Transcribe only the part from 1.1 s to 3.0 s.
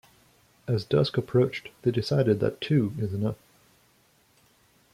approached, they decided that 'two